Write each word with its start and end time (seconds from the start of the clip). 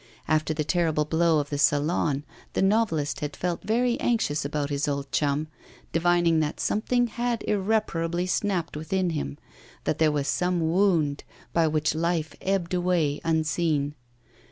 After 0.27 0.51
the 0.51 0.63
terrible 0.63 1.05
blow 1.05 1.37
of 1.37 1.51
the 1.51 1.59
Salon, 1.59 2.23
the 2.53 2.61
novelist 2.63 3.19
had 3.19 3.35
felt 3.35 3.61
very 3.63 3.99
anxious 3.99 4.43
about 4.43 4.71
his 4.71 4.87
old 4.87 5.11
chum, 5.11 5.47
divining 5.91 6.39
that 6.39 6.59
something 6.59 7.05
had 7.05 7.43
irreparably 7.47 8.25
snapped 8.25 8.75
within 8.75 9.11
him, 9.11 9.37
that 9.83 9.99
there 9.99 10.11
was 10.11 10.27
some 10.27 10.59
wound 10.59 11.23
by 11.53 11.67
which 11.67 11.93
life 11.93 12.33
ebbed 12.41 12.73
away 12.73 13.21
unseen. 13.23 13.93